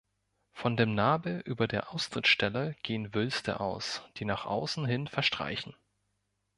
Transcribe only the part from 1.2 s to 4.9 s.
über der Austrittsstelle gehen Wülste aus, die nach außen